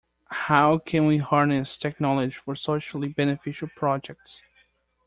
How 0.31 0.79
can 0.79 1.05
we 1.05 1.19
harness 1.19 1.77
technology 1.77 2.31
for 2.33 2.55
socially 2.55 3.09
beneficial 3.09 3.67
projects? 3.75 4.41